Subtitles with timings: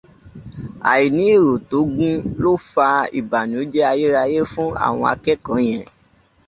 [0.91, 2.87] Aìní èrò tó gún tó fa
[3.19, 5.85] ìbànújẹ́ ayérayé fún àwọn akẹ́kọ̀ọ́ yẹn.